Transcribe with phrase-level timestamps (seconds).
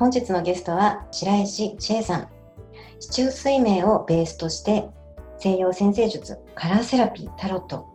[0.00, 2.28] 本日のゲストは白石千恵さん。
[3.00, 4.88] 市中水明をベースとして
[5.36, 7.86] 西洋先生術、カラーセラピー、タロット、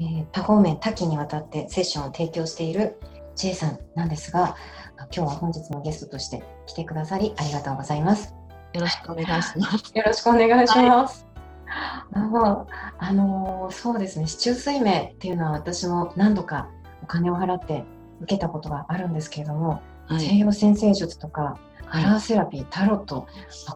[0.00, 3.00] えー、多方面多岐にわたってセッションを提供している
[3.34, 4.56] 千恵さんなんですが、
[4.98, 8.32] 今日は本日のゲストとして来てくださりありがとうございます。
[8.72, 9.92] よろしくお願いします。
[9.98, 11.26] よろしくお願いします。
[11.66, 16.68] はい、あのそうですね、市中水明っていうのは私も何度か
[17.02, 17.82] お金を払って
[18.20, 21.58] 受けたことがあるんですけれども、はい、西洋先生術とか
[21.90, 23.26] カラーセラピー、タロット、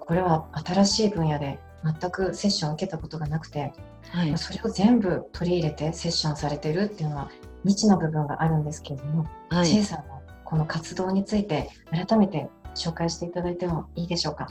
[0.01, 3.73] これは新しい分野で全くセッションを受けたことがなくて、
[4.11, 7.31] はい、それを全部取り入れてセッションされてるっていうのは
[7.65, 14.49] 未知な部分があるんですけれども、はい、チェさんのこの活動について改めて紹介していただいてもいいでしょうか？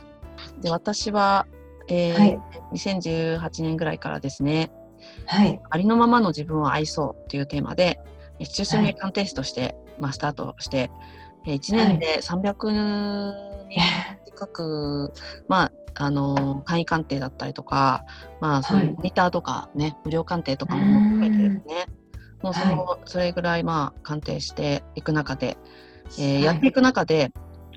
[0.59, 1.45] で私は、
[1.87, 2.39] えーはい、
[2.73, 4.71] 2018年ぐらいからですね、
[5.25, 7.99] はい、ありのままの自分を愛そうというテーマで
[8.39, 10.89] 中心名鑑定士として、まあ、スタートして、
[11.45, 13.51] 1年で300人
[14.25, 15.13] 近く、
[15.47, 18.05] まあ、あの簡易鑑定だったりとか、
[18.39, 21.85] まあ、そのモニターとかね、無料鑑定とかも含めてですね、
[22.41, 25.57] もうその、それぐらい、まあ、鑑定していく中で、
[26.17, 27.31] えー、やっていく中で、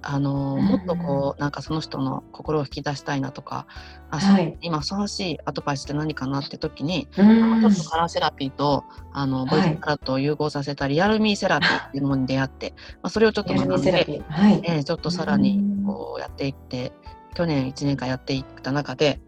[0.06, 3.66] あのもっとこうなんかその人の心を引き出したいなとか
[4.10, 14.60] あ、はい、今ふさわしいアドバイスって何かなって時に、ちょっとカラーセラピーとあのボイスカラットを融合させたリアルミーセラピーっていうものに出会って、 まあ、それをちょっと学んで、はい。
[14.62, 16.92] えー、ちょっとさらにこうやっていって
[17.34, 19.20] 去年1年間やっていった中で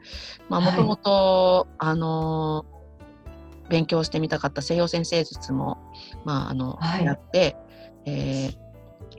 [0.48, 2.64] もともとあの
[3.68, 5.78] 勉強してみたかった西洋先生術も、
[6.24, 7.56] まああのやって、
[8.04, 8.65] えー、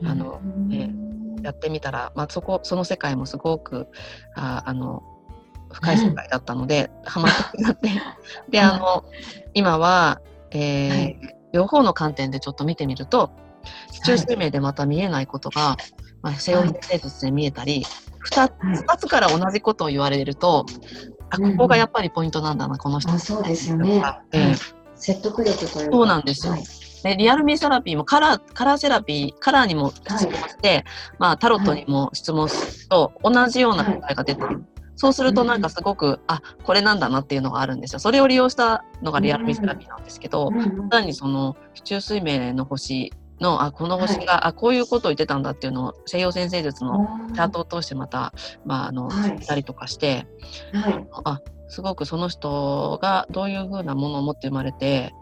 [0.03, 0.41] あの、
[0.71, 1.07] えー
[1.43, 3.87] やってみたら、まあ、そこその世界もすごく
[4.35, 5.03] ああの
[5.71, 7.89] 深い世界だったので、ハマってなって。
[8.49, 9.03] であの
[9.53, 10.21] 今は、
[10.51, 13.31] えー、はい、両方の観点でちょっと見てみると
[13.91, 15.75] 市中生命でまた見えないことが、
[16.21, 17.85] まあ、西洋生術で見えたり、
[18.31, 18.51] 2,
[18.83, 20.65] 2つから同じことを言われると
[21.29, 23.17] あここがやっぱりポイントなんだな、この人。
[23.19, 24.01] そうですよね。
[24.31, 24.57] えー、
[24.95, 26.53] 説得力というそうなんですよ。
[26.53, 30.83] はいでリアルミーセラピーもカラーカラーセラピーカラーにも質問して、はい、
[31.19, 34.47] まあ、タロットにも質問すると、同じような答えが出てる。
[34.47, 34.57] はい、
[34.95, 37.99] そうするとなんかすごく、あこれなんだなっていうのがあるんですよ。
[37.99, 40.51] それを利用したのがリアルミーセラピーなんですけど、
[40.89, 48.33] 単にその市中水明の星のあこの星が、はい、あこういうことを言ってたんだっていうのを西洋先生術のチャートを通してまた、
[48.65, 49.45] まあ、あの聞い。
[49.45, 50.27] たりとかして、
[50.73, 55.13] はい、あすごくその人がどういうふうなものを持って生まれて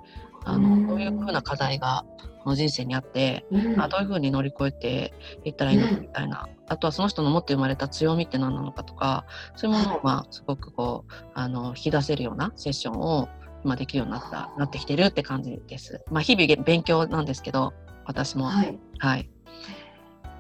[0.46, 2.06] あのどういうふうな課題が
[2.44, 5.14] この人生にあって、うん、あどういうふうに乗り越えて
[5.44, 9.26] いったらいいのかみたいな、うん、あとはその人の持って生まれた強みって何なのかとか
[9.56, 13.28] そういうものをまあすごくこうあの引き出せるようなセッションを
[13.64, 16.04] 今できるようになったなってきてるって感じです。
[16.12, 17.74] まあ、日々勉強なんですけど
[18.06, 19.30] 私も、はい、はい、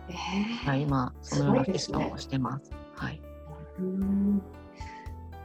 [0.09, 2.65] えー、はい、今そのようなセッションをしてます。
[2.65, 3.21] すね、はい。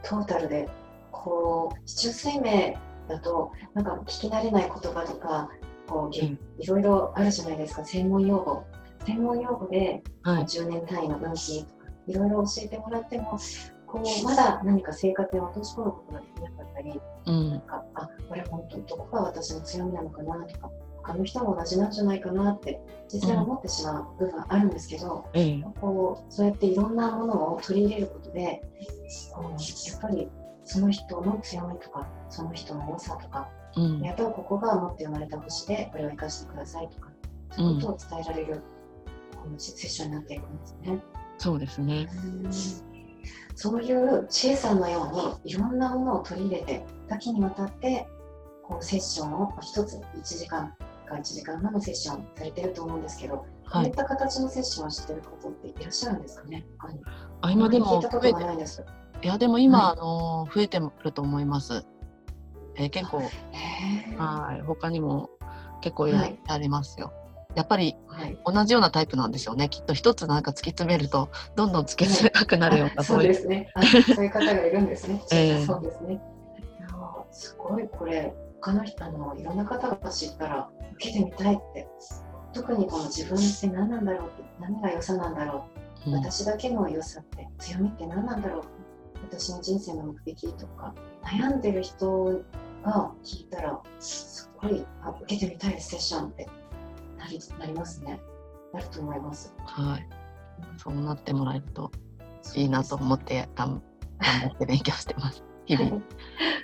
[0.03, 0.69] トータルで
[1.11, 2.77] こう市中生命
[3.11, 5.49] だとなんか聞き慣れない言葉とか
[5.87, 8.63] こう、いろいろあるじゃないですか専門用語。
[9.05, 13.39] 専門用語で、はい、10年単位の運気とかいろいろ教えてもらっても
[13.87, 20.69] こうまだ何か生活に落とし込むことができなかったり、うん、なんかあこれ本当どこが私の強みなのかなとか
[21.03, 22.79] 他の人も同じなんじゃないかなって
[23.11, 28.61] 実際思ってしまう部分あるんですけど、うん、こうそうやっていろんなものを取り入れることで
[29.33, 30.29] こうやっぱり
[30.63, 37.09] その人の強みとかその人の良さとか、うん、やっぱりここが持って生まれた星でこれを生かしてくださいとか
[37.51, 38.61] そういうことを伝えられる、
[39.35, 40.99] このセッションになっていくんですね。
[41.37, 42.07] そうですね。
[43.55, 48.07] そういう知恵さんのようにいろんなものを取り入れて多岐にわたって
[48.63, 50.73] こうセッションを一つ1時間
[51.05, 56.65] か1時間半のセッションされてると思うんですけど、こういった形のセッションをしてる方っていらっしゃるんですかね？
[57.41, 58.83] あ今でも聞いたことがないです。
[59.23, 61.85] いやでも今、はい、あの増えてると思います。
[62.75, 63.17] えー、結構
[64.17, 64.61] はい。
[64.61, 65.29] 他にも
[65.81, 66.29] 結構や
[66.59, 67.07] りますよ。
[67.07, 67.21] はい
[67.53, 67.97] やっぱり
[68.45, 73.73] 同じようなタイプなんでしょうね、きっと一つなんか突き詰めるとどんどん突き詰めたくなるような、はい、そうですね。
[74.15, 76.21] そういう方がいるんですね、 えー、そうですね。
[77.29, 77.89] すごい。
[77.89, 81.89] これ他の人あのいろんな方が知ったら受けてみたいって。
[82.53, 85.65] 特にこの自分って何なんだろうって何が良さなんだろ
[86.05, 88.63] う、うん、私だけの良さって強みって何なんだろう
[89.23, 92.41] 私の人生の目的とか悩んでる人
[92.83, 96.47] が聞いたらすごいあ受けてみたいセッションって
[97.17, 98.19] なりなりますね。
[98.73, 99.53] なると思います。
[99.65, 100.07] はい。
[100.77, 101.91] そうなってもらえると
[102.55, 103.81] いいなと思って頑
[104.19, 105.43] 張って勉強してます。
[105.65, 106.01] 日々。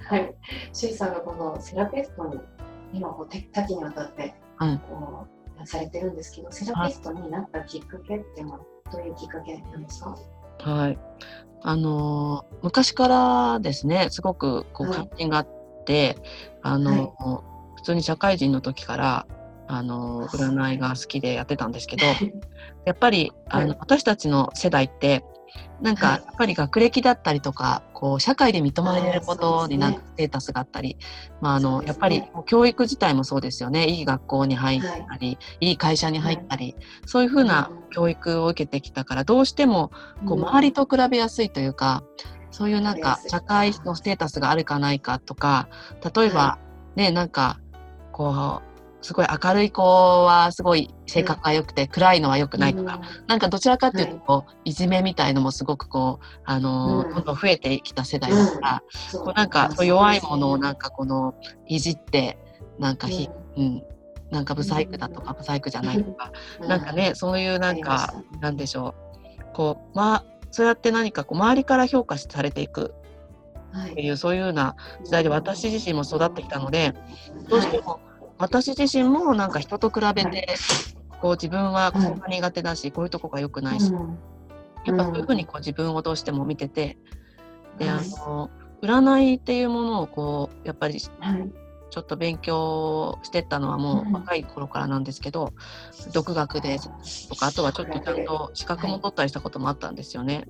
[0.09, 0.35] はい、
[0.73, 2.39] シュイさんがこのセラピストに
[2.93, 4.33] 今こう多岐にわたって
[4.89, 5.25] こ
[5.61, 8.59] う、されてるんですけどセラピストになったきっかけっていうのは
[8.91, 10.11] どういうきっかけなんですか？
[10.11, 10.36] はい
[11.61, 15.47] あの昔からですねすごくこう関心があっ
[15.85, 16.17] て、
[16.61, 19.27] はい、あの、はい、普通に社会人の時から
[19.67, 22.05] あの占いが好きでやってたんですけど
[22.85, 25.23] やっぱりあの、はい、私たちの世代って
[25.81, 30.97] なんかやっぱり学歴だったりとか、こう社会で認められることになんかステータスがあったり、
[31.41, 33.87] まああのやっぱり教育自体もそうですよね。
[33.87, 39.91] いい学校に入ったり、い、い会社に入ったり、そういうふうな教育を受けてきたからどうしても
[40.25, 42.03] こう周りと比べやすいというか、
[42.51, 45.69] そういうなんか社会のステータスがあるかないかとか
[46.15, 46.57] 例えば
[46.95, 47.59] ねなんか
[48.11, 48.66] こう
[49.01, 58.83] すごい明るい子はすごい性格が良くて、うん、暗いのは良くないとか、うん、なんかどちらかっていうとこう、はい、いじめみたいのもすごくこうあの、うん、どんどん増えてきた世代だから、
[59.13, 61.35] うん、こうなんか弱いものをなんかこの
[61.67, 62.37] いじって
[62.79, 63.83] なんかひ、うん。
[64.29, 68.93] なんかブサイクだとかブサイクじゃないとか、なんかねそういうなんかなんでしょ
[69.39, 72.93] うこうまあそうやって何かこう周りから評価されていく
[73.85, 76.93] っていう、はい、そういうような時代で私自身も育ってきたので
[77.47, 78.01] どうしても
[78.37, 80.47] 私自身もなんか人と比べて、
[81.21, 83.91] こう自分はここが苦手だし、こういうとこが良くないし、
[84.85, 86.97] やっぱそういうふうにこう自分をどうしても見てて、
[87.77, 88.49] であの
[88.81, 95.53] 占いっていうものをこうやっぱりちょっと勉強してったのはもう若い頃からなんですけど、
[96.13, 96.77] 独学で
[97.29, 100.45] とかあとはちょっとちゃんと資格も取ったりしたこともあったんですよね。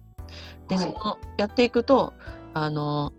[0.68, 2.14] でそのやっていくと
[2.54, 3.14] あの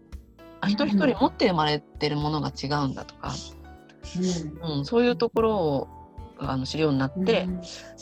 [0.61, 3.33] あ一人一人持って生まれてるものが違うんだとか、
[4.63, 5.89] うん、そういうところを
[6.39, 7.49] あの知るようになって、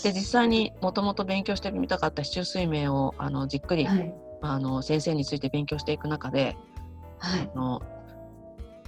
[0.03, 6.57] で実際にもともと勉強してみたかった市中水明をあのじっくり、はい、あの先生について勉強していく中で、
[7.19, 7.83] はい、あの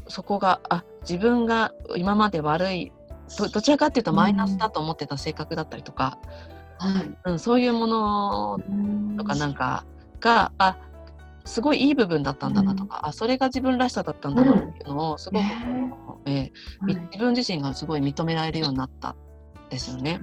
[0.07, 2.93] そこがあ自分が今まで悪い
[3.39, 6.19] どどちらかっていうとマイナスだと思ってた性格だったりとか、
[7.25, 8.61] うん、うん、そういうもの
[9.19, 9.85] とかなんか
[10.21, 10.77] があ
[11.49, 19.17] すごいいい部分だったんだなとか、うん、あそれが自分らしさだったんだなっていうのをすごく、うん、えー、自分自身がすごい認められるようになった
[19.71, 20.21] ですよね。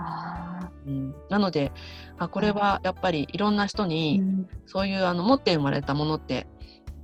[0.86, 1.72] うん、なので
[2.20, 4.22] あこれはやっぱりいろんな人に、
[4.68, 6.48] そういうあの持って生まれたものって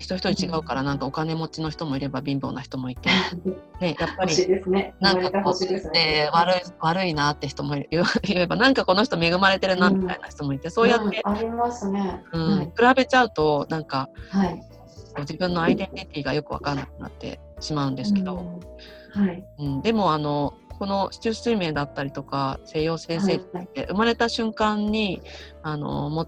[0.01, 3.09] 人一人違うからなんかお金持ちの人もいれば貧乏な人もいて、
[3.79, 4.35] ね、やっぱり
[4.99, 14.61] なんかこう、ね、悪い悪いなって人もいれ ばなんかこの人恵まれてるなみたいな人もいて、そうやって、ありますね、うん、比べちゃうとなんか、はい、
[15.19, 18.59] 自分のアイデンティティがよく分かんなくなってしまうんですけど、
[19.13, 19.43] はい。
[19.59, 25.21] うん、でもあのこの市中水明だったりとか西洋先生って生まれた瞬間に、
[25.61, 26.27] あのも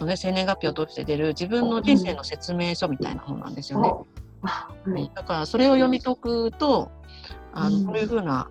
[0.00, 3.92] のね生年月日を通して出る自分の人生の説明書みたいな本なんですよね。
[4.86, 6.90] うん、だからそれを読み解くと
[7.52, 8.50] あのこういうふうな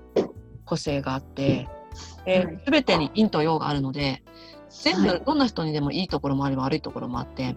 [0.66, 1.70] 個性があって
[2.26, 4.24] で全てに陰と陽があるので
[4.70, 7.56] 全部どんな人にでもいいところもあれば悪いところもあって。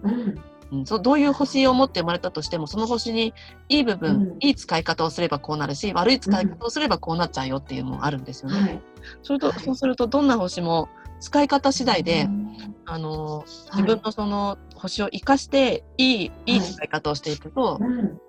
[0.69, 3.33] うん、そうどういう星を持って生まれたとしてもその星に
[3.69, 8.59] いい部分、うん、いい使い方をすればこうなるし悪い使い方をすればこうなっちゃうよっていうのもあるんですよね。
[8.59, 8.81] はい、
[9.23, 12.29] それとそうするとどんな星も使い方次第で、
[12.85, 17.79] あの自分のその星を生かしていい,、い、い使い方をしていくと、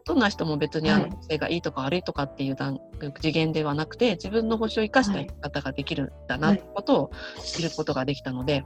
[0.04, 2.56] どんな人も別にあの性がいいとか悪いとかっていう
[3.20, 7.10] 次元ではなくて自分の星を生かした生き方ができるんだなってことを
[7.42, 8.64] 知ることができたので、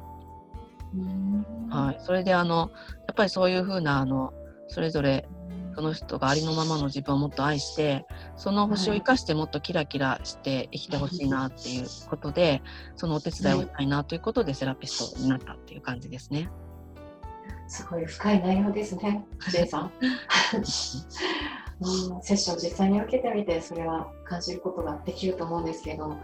[1.68, 2.70] はい、それであの
[3.06, 4.32] やっぱりそういうふうなあの
[4.68, 5.28] それぞれ
[5.74, 8.04] その人がありのままの自分をもっと愛して
[8.36, 12.62] その星を生かしてもっとキラキラして生きてほしいなっていうことで
[12.96, 16.50] そのお手伝いをしたいなということでセラピストになったっていう感じですね。
[17.68, 19.92] すごい深い内容ですね、J さん。
[21.80, 26.16] うん、セッション実際に受けてみてそれは感じることができると思うんですけど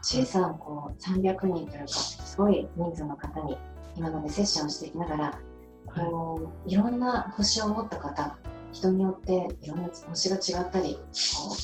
[0.00, 3.58] 小さなこう300人というかすごい人数の方に
[3.96, 5.38] 今までセッションしていきながら
[5.94, 8.38] こういろんな星を持った方
[8.74, 10.98] 人によっていろんな星が違ったり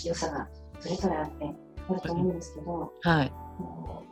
[0.05, 0.49] 良さが
[0.79, 1.55] それぞれあって
[1.88, 3.33] あると思うんですけど、はい、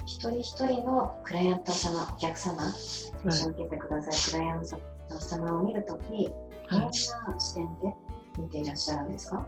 [0.05, 4.63] 一人一人のクライアント様お客様セッション受けてください、はい、クライアン
[5.09, 6.29] ト様を見るとき
[6.71, 7.95] どんな視点で
[8.37, 9.47] 見ていらっしゃるんですか、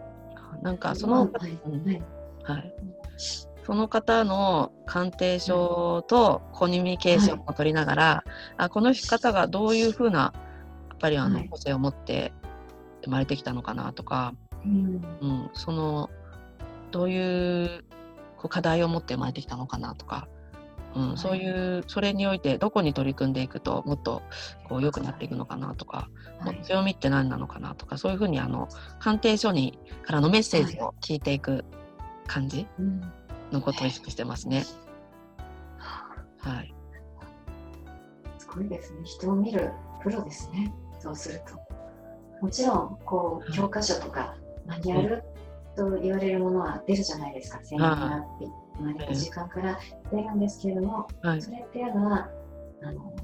[0.63, 2.03] なんかその、はい、
[2.45, 2.75] はい、
[3.67, 10.33] その方の鑑定書とコミュニケーションを取りながら、はい、あこの方がどういうふうな
[10.89, 12.33] やっぱりあの個性を持って
[13.05, 16.11] 生まれてきたのかなとか、うん、うん、その
[16.91, 17.85] どういう
[18.37, 20.29] こう課題を持って生まれてきたのかなとか、
[20.95, 24.23] うん、はい、そういうそれにおいてどこに取り組んでいくともっと
[24.69, 26.09] こう良くなっていくのかなとか、
[26.41, 31.65] はい、強みって何なのかなとかそういうふうにあの鑑定書にからのメッセージを聞いていく
[32.27, 32.67] 感じ
[33.53, 34.65] のことを意識してますね。
[36.43, 36.75] はい、
[38.39, 39.01] すごいですね。
[39.05, 40.73] 人を見るプロですね。
[40.99, 41.70] そうすると。
[42.41, 45.23] もちろんこう教科書とかマニュアル
[45.77, 49.79] と言われるものは出るじゃないですか、専門からって生まれた時間から
[50.11, 52.29] 出るんですけれども、はい、それっていうのは
[52.83, 53.15] あの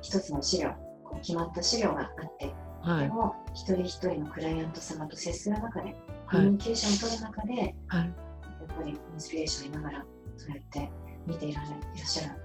[0.00, 0.70] 一つの資料
[1.04, 5.94] こう決まった資料があって、はい、でも一人一人のクライアント様と接する中で、
[6.30, 10.04] コミュニケーションを取る中で、はい、やっぱりインスピレーションを見ながら
[10.36, 10.90] そうやって
[11.26, 11.64] 見ていらっ
[11.96, 12.36] しゃる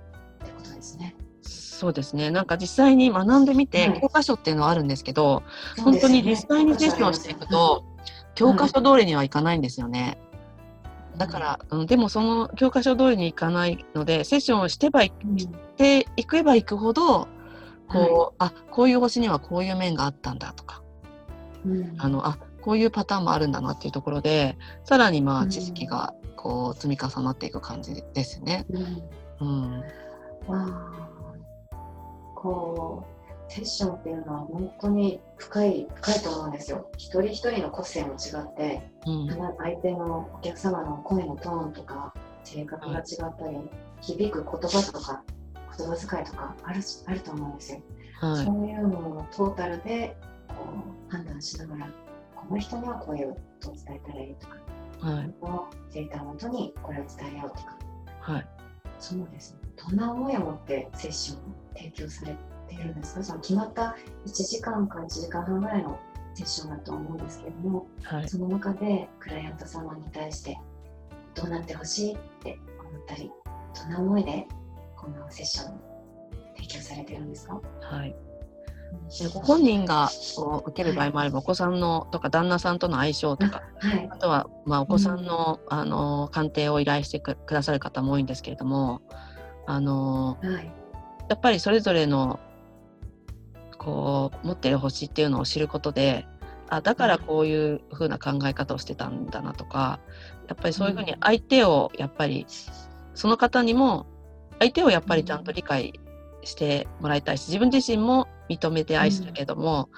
[0.44, 1.16] ってことですね。
[1.42, 2.32] そうですね。
[2.32, 5.44] なんか実際に学んでみて、教科書っていうのはあるんですけど、
[5.84, 7.84] 本当に実際にセッションしていくと、
[8.36, 10.18] 教科書通りにはいかないんですよね。
[11.18, 15.12] だから、うん、でもその教科書通りにいかないのでセッションをしてばい、
[15.76, 17.28] ていけばいくほど
[17.88, 20.84] こう、はい、あこういう星にはこういう面があったんだとか、
[21.66, 28.68] うん、あのあこういうパターンもあるんだなっていうところでさらにまあ知識がこう積み重なっていく感じですね。
[29.40, 29.84] うん、
[30.50, 31.08] うん
[32.48, 33.06] こ
[33.50, 36.90] うセッションっていうのは本当に深い深いと思うんですよ。
[36.98, 42.14] 一人一人の個性も違って、うん、相手のお客様の声のトーンとか
[42.44, 43.58] 性格が違ったり、
[44.02, 45.24] 響く言葉とか
[45.78, 47.82] 言葉遣いとかあるあると思うんですよ。
[48.20, 50.56] はい、そういうのをトータルでこ
[51.08, 51.92] う判断しながら
[52.36, 54.58] この人にはこういうことを伝えたらいいとか、
[55.00, 57.78] はい、このデータをもとにこれを伝えようとか、
[58.22, 58.48] はい、
[59.00, 61.42] そうですねどんな思いを持ってセッションを
[61.76, 62.36] 提供され
[62.68, 63.24] ているんですか？
[63.24, 66.00] その決まった1時間か1時間半ぐらいの
[66.36, 70.60] セッションだと思うんですけれども、はい、その中でクライアント様に対して
[71.34, 73.32] どうなってほしいって思ったり
[73.76, 74.48] どんな思いで
[74.96, 75.80] このセッションを
[76.56, 77.62] 提供されてるんですか？
[77.82, 78.16] はい。
[79.34, 80.10] ご本人が
[80.66, 89.02] 受ける場合もあれば、はい、お子さんのとか旦那さんとの相性とか、 はい、あとは、まあ、お子さんのうん、あの鑑定を依頼してくださる方も多いんですけれども
[89.68, 90.72] あの、はい、
[91.30, 92.40] やっぱりそれぞれの
[93.78, 96.26] こう持ってる星っていうのを知ることで
[96.70, 100.00] あだからこういう風な考え方をしてたんだなとか
[100.48, 102.46] やっぱりそういうふうに相手をやっぱり
[103.14, 104.08] その方にも
[104.60, 106.00] 相手をやっぱりちゃんと理解
[106.44, 109.90] してもらいたいし自分自身も認めて愛するけども、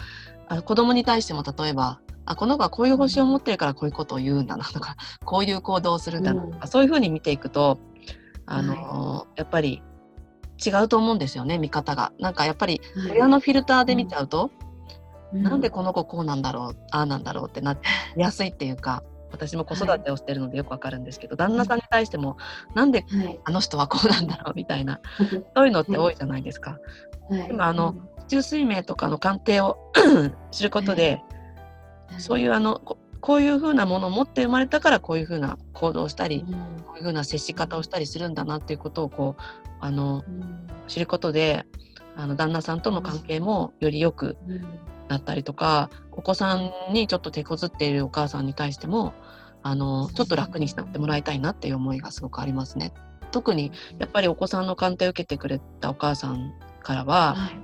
[0.50, 4.96] うん、あ子供に対しても例えばあこの子はこういう星を持ってるからこういうことを言うんだなとか
[5.26, 7.80] こういう行動をするんだなとか、うん、そういうふうに見ていくと
[8.50, 9.82] あの、はい、やっぱり
[10.66, 12.12] 違うと思うんですよね見方が。
[12.20, 14.52] なんかやっぱり親のフィルターで見ちゃうと、
[15.34, 17.80] うん、なんでこの子こうなんだろうああなんだろうってなり
[18.18, 19.04] やすいっていうか。
[19.32, 22.38] 私も子育てをしてるのでよくわかるんですけど、はい、旦那さんに対しても、
[22.74, 23.06] なんで
[23.44, 25.00] あの人はこうなんだろうみたいな、
[25.56, 26.80] そういうのって多いじゃないですか。
[27.30, 27.94] はい、でもあの、
[28.28, 29.78] 中水明とかの鑑定を
[30.50, 31.22] 知ることで、
[32.18, 32.82] そういうあの
[33.22, 39.42] こういうふうなものを持って生まれたからこういうふうな行動をしたり、うん、こういうふうな接し方をしたりするんだなっていうことをこう
[39.80, 41.66] あの、うん、知ることで
[42.16, 44.38] あの旦那さんとの関係もより良く
[45.08, 49.14] なったりとか、お子さんにちょっと手こずっているお母さんに対しても
[49.64, 52.94] あのちょっと楽になってもらいたいなっていう思いがすごくありますね。
[53.32, 57.60] 特にやっぱりお子さんの鑑定を受けてくれたお母さんからは、はい、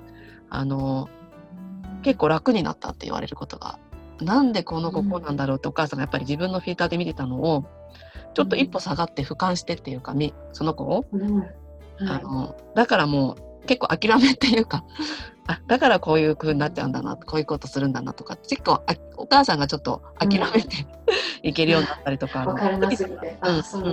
[0.49, 1.09] あの
[2.03, 3.79] 結構楽になったって言われることが
[4.21, 7.65] なんでこの子こうなんだろうってお母さんがやっぱり自分のフィルターで見てたのを
[8.33, 10.13] ちょっと一歩下がって俯瞰してっていうか
[10.53, 11.39] その子を、うん。
[11.39, 11.49] はい、
[11.99, 14.83] あのだからもう結構諦めっていうか
[15.47, 20.85] あだからこういう風になっちゃうんだなこういうことするんだなとか結構あお母さんがちょっと諦めて、
[21.43, 22.79] うん、いけるようになったりとか、うん、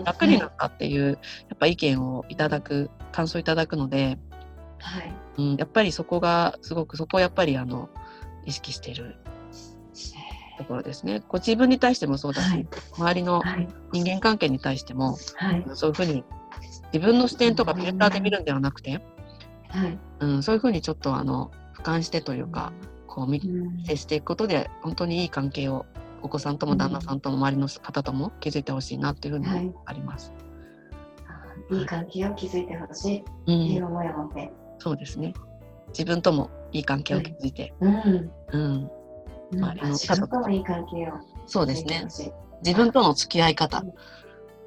[0.04, 4.18] 楽になったっていうやっぱ意見をいただく感想いただくので、
[4.78, 5.14] はい。
[5.38, 7.88] うん、やっぱりそこがすごくそこをやっぱりあの
[8.44, 9.16] 意識している
[10.58, 11.22] ところですね。
[11.28, 12.66] ご自分に対してもそうだし、はい、
[12.96, 13.42] 周りの
[13.92, 16.24] 人間関係に対しても、はい、そういうふうに
[16.92, 19.02] 自分の視点とかフィルターで見るんではなくて、
[19.68, 19.98] はい。
[20.20, 22.72] うん、そういうふうにちょっとあの俯瞰してというか、
[23.06, 23.40] こう見
[23.84, 25.86] 接していくことで本当にいい関係を
[26.22, 30.32] お子さんとも旦那さんとも周りの方とも築いてほしいなっていうふうにあります。
[31.26, 33.18] はい、いい関係を築いてほしい。
[33.18, 35.34] っていう思いを持って、うん、そうですね。
[35.88, 37.92] 自分ともいい関係を築いて、はい、
[38.52, 38.90] うん、うん、
[39.52, 41.14] 周りの方ともいい関係を。
[41.46, 42.06] そうですね。
[42.64, 43.84] 自分との付き合い方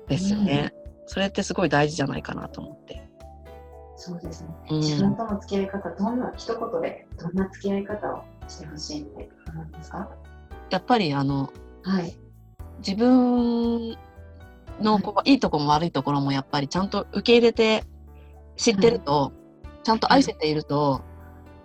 [0.08, 0.74] ですよね。
[0.74, 3.10] うん、それってすごい大事じゃないかなと思って。
[3.96, 4.50] そうですね。
[4.70, 10.10] 自分との付き合い方、どんな一言でどんな付き合い方をしてほしいって思いますか？
[10.70, 11.52] やっぱりあの、
[11.84, 12.14] はい、
[12.80, 13.98] 自分
[14.82, 17.84] のこう、はい、いいところも悪いところもやっぱりちゃんと受け入れて
[18.58, 21.02] 知ってると、はい、ちゃんと愛せていると、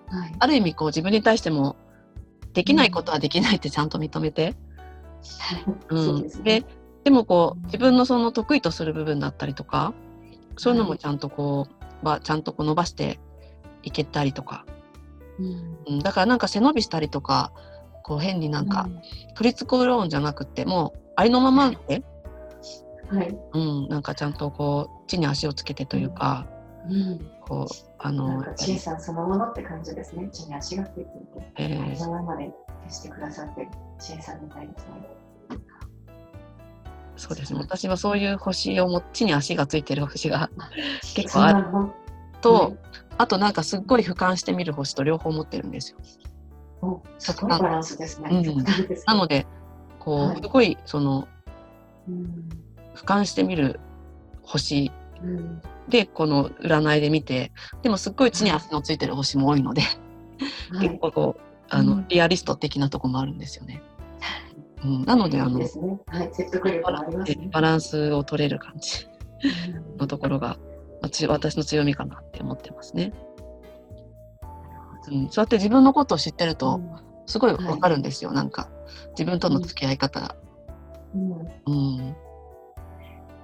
[0.07, 1.75] はい、ある意味こう自分に対しても
[2.53, 4.57] できないことはできないってちゃんと認めて、
[5.89, 6.43] うん。
[6.43, 6.65] で
[7.05, 9.95] でもこう自分のその得意とする部分だったりとか
[10.57, 11.67] そういうのもちゃんとこ
[12.03, 13.19] う、はちゃんとこう伸ばして
[13.83, 14.67] いけたりとか、
[15.89, 17.53] うん、だからなんか背伸びしたりとか
[18.03, 18.89] こう変になんか
[19.35, 22.03] 取り繕うんじゃなくてもうありのままで、
[23.11, 26.47] はい、うん、なんかちゃんとこう地に足をつけてというか、
[26.89, 30.29] うん、こうあの小さんそのものって感じですね。
[30.33, 32.51] 地に足がついていて、えー、ありのままで
[32.89, 33.69] してくださって
[33.99, 35.21] 小さんみたいですね。
[37.17, 37.61] そうですね。
[37.61, 40.51] 私はそういう星をも地に足がついてる星が
[41.15, 41.67] 結構ある。
[42.41, 42.77] と、
[43.19, 45.99] あとなんかすっごい俯瞰してみる星と両方持ってるんですよ。
[46.83, 48.31] おすごいバランスですね。
[48.31, 48.65] うん、
[49.07, 49.47] なので
[49.99, 51.29] こう、はい、すごいその、
[52.09, 52.49] うん、
[52.95, 53.79] 俯瞰してみる
[54.43, 54.91] 星
[55.91, 59.83] で、この占いで見てでもすっごい地に足のついてる星も多いので、
[60.73, 63.81] はい、結構こうあの、リアリスト的なとこもあるんですよね。
[64.85, 65.71] うん、なのであの、ね。
[66.07, 69.07] はい、説得力あります、ね、バランスを取れる感じ
[69.99, 70.59] のところが、
[71.01, 73.13] 私の強みかなって思ってますね。
[75.11, 76.81] うん、そうやって自分のことを知ってると、
[77.27, 78.69] すごいわかるんですよ、はい、なんか
[79.11, 80.21] 自分との付き合い方。
[80.21, 80.37] が。
[81.15, 82.17] うん、うん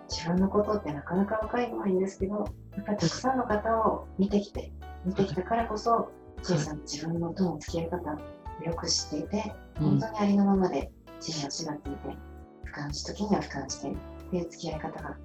[0.08, 2.36] 自分のことってなかなか若いのはいいんですけど、
[2.76, 4.72] やっぱりたくさんの方を見てきて、
[5.04, 6.10] 見てきたからこそ、
[6.42, 10.90] 小さな自分のとの付き合い方をよく知っていて、本当にありのままで
[11.20, 12.16] 地に足がついて、
[12.64, 13.96] 俯瞰し時には俯瞰してっ
[14.30, 15.16] ていう付き合い方が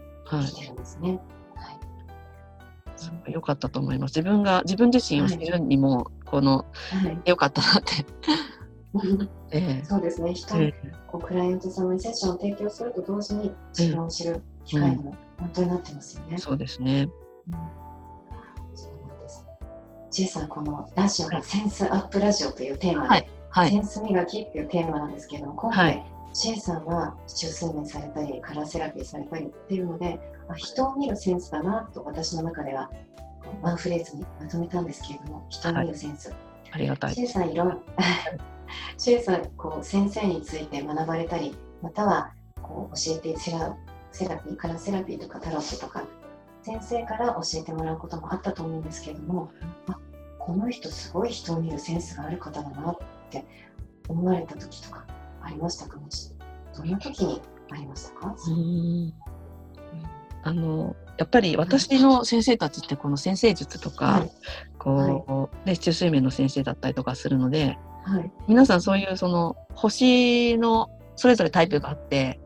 [0.41, 1.19] できてるんですね。
[1.55, 1.71] は
[3.27, 3.31] い。
[3.31, 4.11] 良かったと思います。
[4.17, 6.65] 自分が自分自身を知るにも、この、
[7.25, 8.05] 良、はい、かったなって。
[9.51, 10.33] えー、そうですね。
[10.33, 16.27] 人、えー、こうクライアント様にセッションを提供すると同時に自分を知る機会も本当になってますよね。
[16.31, 17.09] うん、そうですね。
[17.47, 17.55] うん、
[18.75, 19.45] そうなんです。
[20.11, 32.89] ジェイさん、このラジオがセンスアップラジオというテーマで、はいはい、センス磨きっていうテーマなんですけども、今回、はい、シェイさんは中数年されたり、カラーセラピーされたりっていうので、あ人を見るセンスだなと私の中では
[33.61, 36.29] ワンフレーズにまとめたんですけれども、人を見るセンス。
[36.29, 36.37] はい、
[36.71, 37.13] ありがたい。
[37.13, 37.81] シェイさんいろ
[38.97, 43.75] シェイさんこう先生について学ばれたり、またはこう教えてセラ
[44.11, 46.03] セラピー、カラーセラピーとかタロットとか、
[46.63, 49.51] 先生から教えてもらうこともあったと思うんですけれども、
[49.87, 49.97] あ
[50.39, 52.97] この人すごい人を見るセンスがある方だなっ
[53.29, 53.45] て
[54.07, 55.05] 思われた時とか
[55.41, 55.97] ありましたか？
[55.97, 56.31] もし
[56.75, 58.35] どんな時にありましたか？
[58.47, 59.13] うん。
[60.43, 64.31] あのやっぱり私の先生たちってこの先生術とか、はい、
[64.79, 72.39] こう、ね、中水面の先生だったりとかするので、はい、皆さんそういうその星のそれぞれタイプがあって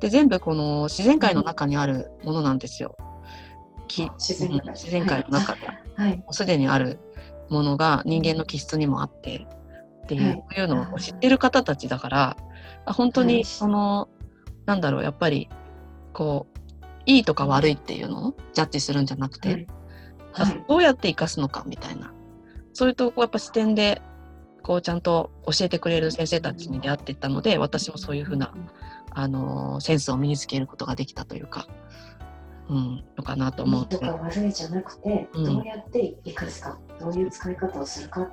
[0.00, 2.96] で全部この自然界の中にあるものなんですよ。
[3.88, 4.68] 自然界。
[4.74, 5.60] 自然界の中で、
[5.96, 6.98] はい、すでにある
[7.50, 9.46] ものが人間の気質にもあって
[10.04, 12.36] っていう,、こういうのを知ってる方たちだから
[12.86, 14.08] 本当にその、
[14.66, 15.48] なんだろうやっぱり
[16.12, 19.66] こういいとか悪いっていうのをジャッジするんじゃなくて、
[20.32, 22.12] はい、どうやって生かすのかみたいな。
[22.72, 24.02] そういうとこやっぱ視点で
[24.62, 28.52] こうちゃんと教えてくれる先生たちに出会っていったので私もそういうふうな、
[29.14, 31.66] あのセンスを身につけることができたというか、
[32.68, 33.82] うん、のかなと思う。
[33.82, 38.28] いいとか悪いじゃなくて、うん、どうやって生かすかどういう使い方をするか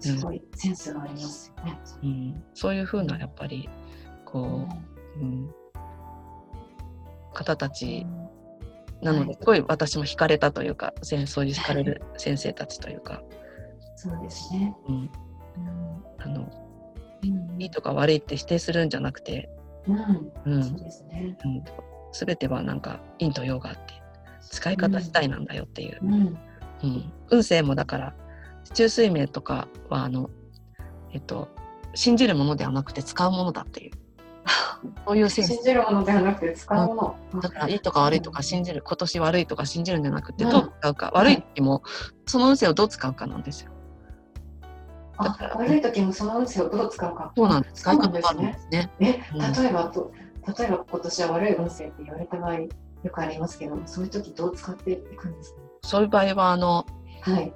[0.00, 1.78] すごいセンスがありますよね。
[2.02, 3.68] うん、そういうふうなやっぱり
[4.24, 4.66] こ
[5.18, 5.50] う、うん、
[7.32, 8.06] 方たち
[9.02, 13.22] なのですごい私も惹かれたというか、はい、そういう惹かれる先生たちというか。
[13.96, 14.74] そうですね。
[14.88, 15.10] うん。
[16.18, 16.50] あの、
[17.22, 19.48] うん、いいとか悪いって否定するんじゃなくて、
[19.88, 21.36] うん、うん、そうですね。
[21.44, 21.64] うん、
[22.12, 23.80] 全てはなんか陰と陽があって
[24.40, 25.98] 使い方次第なんだよっていう。
[26.02, 28.14] うん、うん、運勢もだから
[28.74, 30.30] 中水明とかはあの
[31.12, 31.48] えっと
[31.94, 33.92] 信じるものではなくて使うものだっていう。
[35.06, 35.54] そういうセンス。
[35.54, 37.16] 信じるものではなくて使うもの。
[37.32, 41.82] うん、だからいいとか悪いとか信じる、今年悪いとか信じるんじゃなくて、どう使うか、悪い時も
[42.26, 43.72] その運勢をどう使うかなんですよ。
[45.18, 47.32] だから悪い時もその運勢をどう使うか。
[47.36, 47.82] そうなんです。
[47.82, 48.90] 使い方があるんですね。
[49.00, 50.12] え、例えばと、
[50.58, 52.68] 例えば今年は悪い運勢って言われた場合、よ
[53.12, 56.86] くありますけど、そういう時どう使っていくんですか、そういう場合は、あの、
[57.22, 57.52] はい、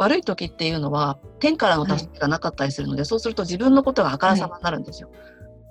[0.00, 5.10] 悪い時っていうのは天からの助けがなかったりするので、はい、そうすると自分のことがあからさまになるんですよ。
[5.10, 5.14] は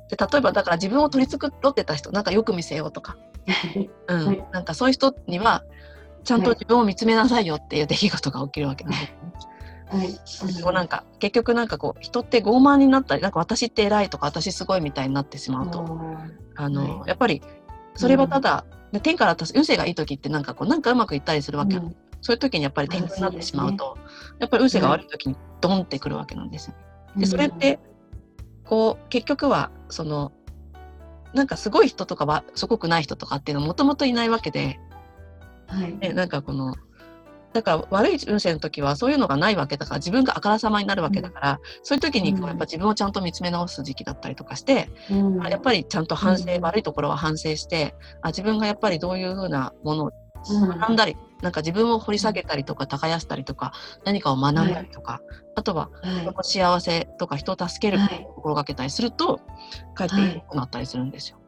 [0.05, 3.17] い、で例えばだから自分を取り繕ってた人なんかよく見せようとか、
[4.08, 5.63] うん、はい、なんかそういう人には
[6.23, 9.13] ちゃんと自分を見つめなさいよっていう出来事が起きるわけなんです。
[9.89, 10.13] はい、
[10.62, 15.99] こうなんか結局なんかこう人って傲慢になったりなんか私って偉いとか私すごいみたいになってしまうと。
[16.56, 17.41] あの、やっぱり
[17.95, 24.02] それはただ、で天から運勢がいい時ってなんかこうなんかうまくいったりするわけ、うん、そういう時にやっぱり天狗になってしまうと、ね、
[24.39, 26.75] やっぱり運勢が悪い時にドンってくるわけなんですよ。
[27.17, 27.80] でそれって
[28.65, 30.32] こう結局はその
[31.34, 34.80] なんかすごい人とかはすごくない人とかっていうのはもともといないわけで、
[35.67, 36.75] はい、でなんかこの
[37.54, 50.12] だから悪い運勢の時はそういうのがないわけだから自分があからさまになるわけだから、うん、そういう時にこうやっぱ自分をちゃんと見つめ直す時期だったりとかして、うん、やっぱりちゃんと反省、うん、悪いところは反省してあ自分がやっぱりどういうふうなものを
[50.48, 53.74] 学んだり、なんか自分を掘り下げたりとか耕したりとか
[54.06, 55.22] 何かを学んだりとか、はい、
[55.56, 59.42] あとは人の幸せとか人を助けることを心がけたりすると、
[59.96, 61.40] かえって良くなったりするんですよ。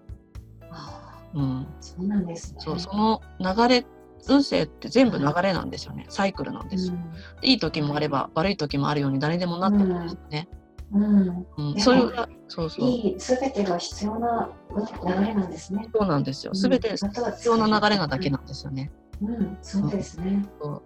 [1.34, 2.60] うん、そうなんですね。
[2.60, 3.86] そうその流れ
[4.29, 6.89] 運勢って全部流れなんですよね、サイクルなんです。
[6.89, 6.97] よ、う
[7.45, 10.49] ん、いい時もあれば悪い時もあるように誰でもなってるんですよね。
[10.93, 11.45] うん。
[11.57, 12.89] うん、それがそうそう。
[12.89, 15.88] いい全てが必要な流れなんですね。
[15.93, 16.53] そうなんですよ。
[16.53, 18.91] すべて必要な流れなだけなんですよね。
[19.21, 20.45] うん、そうですね。
[20.62, 20.81] そう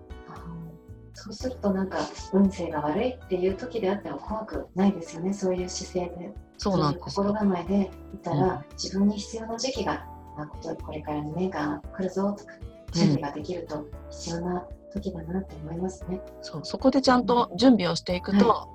[1.15, 1.97] そうするとなんか
[2.33, 5.33] 運勢が悪いっていう時であっても怖くないですよね。
[5.33, 10.05] そういう姿勢で、そうなんです心構えでいたら、自分に必要な時期が、
[10.37, 12.51] あ、これから2年間来るぞとか
[12.95, 16.21] 準備ができると必要な時だなって思いますね。
[16.41, 18.69] そうそこでちゃんと準備をしていくと、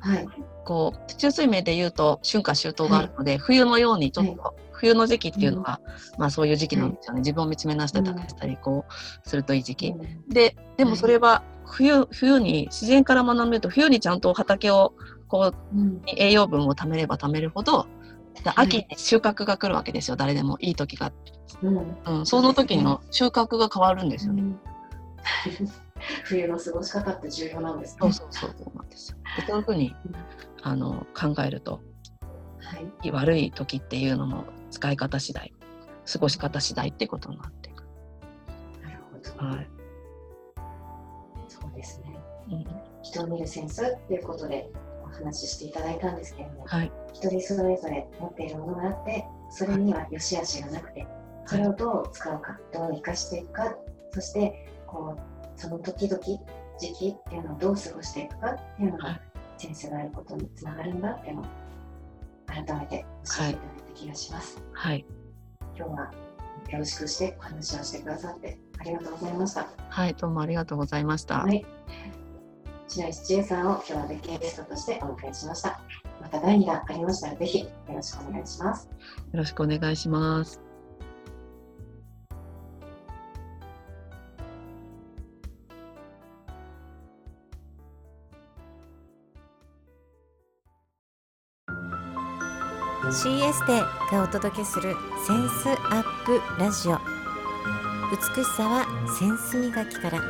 [0.00, 0.28] はい、はい、
[0.64, 5.80] こう中水明でいうと春夏秋冬があるので、はい、冬のようにちょっと、はい、冬の時期っていうのが、
[6.14, 14.94] うん、まあそういう時期なんですよね、自分を見つめ直してたりしたりこうするといい時期、うん、ででもそれは冬冬に自然から学んでると冬にちゃんと畑を
[15.28, 17.86] こう、うん、栄養分を貯めれば貯めるほど
[18.56, 21.12] 秋に収穫が来るわけですよ、誰でもいい時が、
[21.62, 24.42] うんうん、その時の収穫が変わるんですよね。
[26.24, 29.18] 冬の過ごし方って重要なんです、ね、そうそうそうそうなんですよ。
[29.36, 29.94] でそういうふうに
[30.62, 31.80] あの考えると、
[32.60, 35.52] はい、悪い時っていうのも使い方次第、
[36.10, 37.84] 過ごし方次第ってことになっていく。
[38.82, 39.46] なるほど。
[39.46, 39.68] はい。
[41.48, 42.16] そうですね。
[42.50, 42.66] うん、
[43.02, 44.70] 人を見るセンスっていうことで
[45.10, 51.06] お話ししていただいたんですけれども、はい、一人それぞれ持っているものがあってそれには良し悪しがなくて
[51.46, 53.74] それをどう使うかどう生かしていくか
[54.12, 56.22] そしてこうその時々
[56.78, 59.20] 時期っていうのをどう過ごしていくかっていうのが
[59.56, 61.44] センスがあることにつながるんだっていうのを
[62.46, 64.62] 改めて教えていただいた気がします。
[64.72, 65.04] はい、
[65.76, 66.12] 今日は
[66.70, 69.66] よろしくしてお話をしてくださってありがとうございました。
[69.88, 71.40] はい、どうもありがとうございました。
[71.40, 71.66] はい
[72.88, 75.80] 白石千恵さんを今日は別件ゲストとしてお迎えしました。
[76.22, 78.88] また第2弾ありましたらぜひよろしくお願いします。
[78.88, 78.92] よ
[79.34, 80.60] ろしくお願いします。
[93.10, 93.80] CS で
[94.12, 94.94] がお届けする
[95.26, 96.98] センスアップラジオ
[98.10, 98.86] 美しさは
[99.18, 100.20] センス磨きから